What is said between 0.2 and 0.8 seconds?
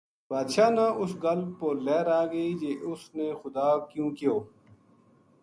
بادشاہ